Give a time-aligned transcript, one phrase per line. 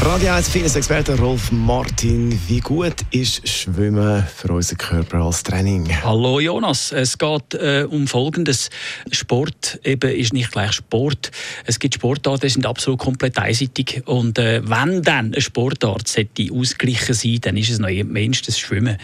[0.02, 2.38] Radio 1 Fitness-Experte Rolf Martin.
[2.48, 5.86] Wie gut ist Schwimmen für unseren Körper als Training?
[6.02, 8.70] Hallo Jonas, es geht äh, um Folgendes.
[9.12, 11.30] Sport eben ist nicht gleich Sport.
[11.66, 13.69] Es gibt Sportarten, die sind absolut komplett einseitig.
[14.04, 18.96] Und äh, wenn dann eine Sportart sollte ausgleichen sein, dann ist es noch mindestens Schwimmen.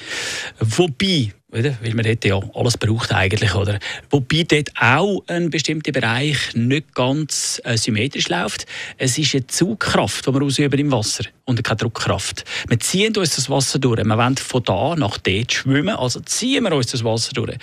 [0.61, 1.33] Wobei?
[1.48, 3.79] Weil man dort ja alles braucht eigentlich, oder?
[4.11, 8.66] Wobei dort auch ein bestimmter Bereich nicht ganz äh, symmetrisch läuft.
[8.98, 12.45] Es ist eine Zugkraft, die wir ausüben im Wasser und keine Druckkraft.
[12.69, 14.05] Wir ziehen uns das Wasser durch.
[14.05, 17.56] Wir wollen von da nach dort schwimmen, also ziehen wir uns das Wasser durch.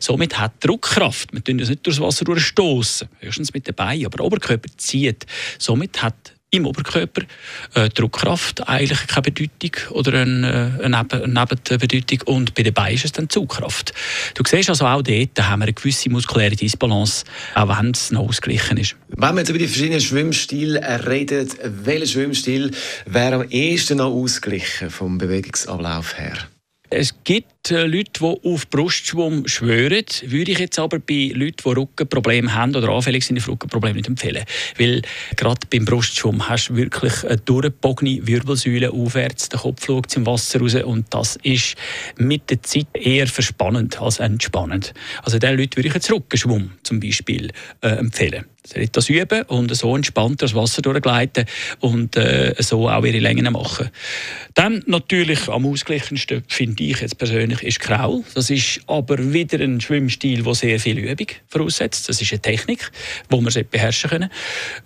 [0.00, 1.32] Somit hat Druckkraft.
[1.32, 5.26] Wir tun uns nicht durch das Wasser durchstoßen, höchstens mit Beinen, aber Oberkörper zieht.
[5.58, 7.22] Somit hat im Oberkörper.
[7.74, 13.04] Äh, Druckkraft eigentlich keine Bedeutung oder eine, äh, eine, Nebenbedeutung und bei den Beinen ist
[13.04, 13.92] es dann Zugkraft.
[14.34, 17.24] Du siehst also auch dort haben wir eine gewisse muskuläre Disbalance,
[17.54, 18.96] auch wenn es noch ausgeglichen ist.
[19.08, 22.70] Wenn wir jetzt über die verschiedenen Schwimmstile reden, welcher Schwimmstil
[23.06, 26.36] wäre am ehesten noch ausgeglichen vom Bewegungsablauf her?
[26.88, 32.54] Es gibt Leute, die auf Brustschwung schwören, würde ich jetzt aber bei Leuten, die Rückenprobleme
[32.54, 34.44] haben oder anfällig sind auf Rückenprobleme nicht empfehlen.
[34.78, 35.02] Weil
[35.36, 40.60] gerade beim Brustschwung hast du wirklich eine durchgebogene Wirbelsäule aufwärts, der Kopf schaut im Wasser
[40.60, 41.76] raus und das ist
[42.16, 44.94] mit der Zeit eher verspannend als entspannend.
[45.22, 48.46] Also diesen Leuten würde ich jetzt Rückenschwung zum Beispiel äh, empfehlen
[48.92, 51.44] das üben und so entspannt das Wasser durchgleiten
[51.80, 53.90] und äh, so auch ihre Längen machen.
[54.54, 58.24] Dann natürlich am ausgleichendsten finde ich jetzt persönlich ist Kraul.
[58.34, 62.08] Das ist aber wieder ein Schwimmstil, der sehr viel Übung voraussetzt.
[62.08, 62.90] Das ist eine Technik,
[63.30, 64.30] die man beherrschen können.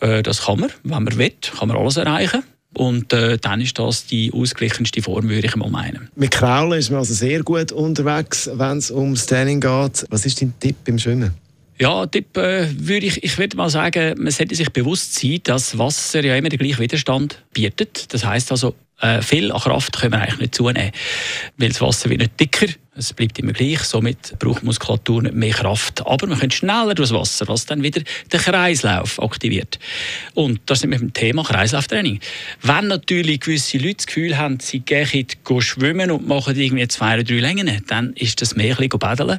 [0.00, 2.42] Äh, das kann man, wenn man will, kann man alles erreichen.
[2.74, 6.08] Und äh, dann ist das die ausgeglichenste Form, würde ich mal meinen.
[6.14, 10.06] Mit Kraulen ist man also sehr gut unterwegs, wenn es ums Training geht.
[10.08, 11.34] Was ist dein Tipp beim Schwimmen?
[11.80, 15.78] Ja, Tipp äh, würde ich, ich würde mal sagen, man sollte sich bewusst sein, dass
[15.78, 18.12] Wasser ja immer den gleichen Widerstand bietet.
[18.12, 20.92] Das heißt also, äh, viel an Kraft können wir eigentlich nicht zunehmen,
[21.56, 25.52] weil das Wasser wird nicht dicker, es bleibt immer gleich, somit braucht Muskulatur nicht mehr
[25.54, 26.04] Kraft.
[26.06, 28.02] Aber wir können schneller durchs Wasser, was dann wieder
[28.32, 29.78] den Kreislauf aktiviert.
[30.34, 32.20] Und das sind wir dem Thema Kreislauftraining.
[32.62, 35.26] Wenn natürlich gewisse Leute das Gefühl haben, sie gehen
[35.60, 39.38] schwimmen und machen irgendwie zwei oder drei Längen, dann ist das mehr ein bisschen badeln.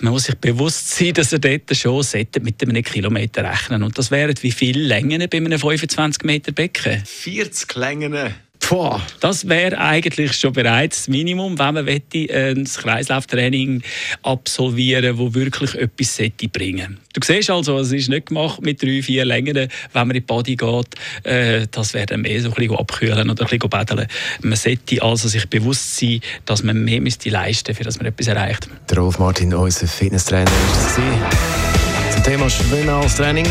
[0.00, 2.04] Man muss sich bewusst sein, dass er dort schon
[2.40, 7.02] mit einem Kilometer rechnen Und das wären wie viele Längen bei einem 25 Meter Becken?
[7.04, 8.34] 40 Längen
[8.68, 9.00] Boah.
[9.20, 13.82] Das wäre eigentlich schon bereits das Minimum, wenn man ein Kreislauftraining
[14.22, 16.20] absolvieren wo wirklich etwas
[16.52, 20.14] bringen Du siehst also, es ist nicht gemacht mit drei, vier Längen, wenn man in
[20.14, 20.86] die Body geht.
[21.22, 24.06] Äh, das wäre dann mehr so ein bisschen abkühlen oder ein bisschen baden.
[24.42, 28.26] Man sollte also sich bewusst sein, dass man mehr müsste leisten für dass man etwas
[28.26, 28.68] erreicht.
[28.90, 33.46] Der Rolf Martin, unser Fitnesstrainer, ist das Zum Thema Schwimmen als Training.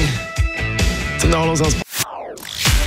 [1.20, 1.93] Zum Nachlesen als